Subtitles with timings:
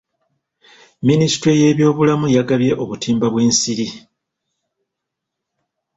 [1.07, 3.87] Minisitule y'ebyobulamu yagabye obutimba bw'ensiri.